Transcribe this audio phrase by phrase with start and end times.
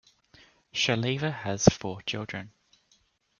[0.73, 2.53] Choleva has four children.